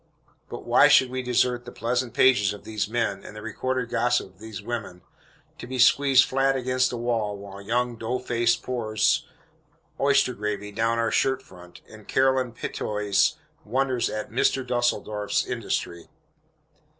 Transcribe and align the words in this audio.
But 0.49 0.65
why 0.65 0.87
should 0.87 1.11
we 1.11 1.21
desert 1.21 1.63
the 1.63 1.71
pleasant 1.71 2.15
pages 2.15 2.53
of 2.53 2.63
those 2.63 2.87
men, 2.87 3.23
and 3.23 3.35
the 3.35 3.41
recorded 3.43 3.89
gossip 3.89 4.33
of 4.33 4.39
those 4.39 4.59
women, 4.59 5.03
to 5.59 5.67
be 5.67 5.77
squeezed 5.77 6.25
flat 6.25 6.55
against 6.55 6.91
a 6.91 6.97
wall, 6.97 7.37
while 7.37 7.61
young 7.61 7.99
Doughface 7.99 8.55
pours 8.55 9.27
oyster 9.99 10.33
gravy 10.33 10.71
down 10.71 10.97
our 10.97 11.11
shirt 11.11 11.43
front, 11.43 11.81
and 11.87 12.07
Caroline 12.07 12.51
Pettitoes 12.53 13.35
wonders 13.63 14.09
at 14.09 14.31
"Mr. 14.31 14.65
Düsseldorf's" 14.65 15.45
industry? 15.45 16.07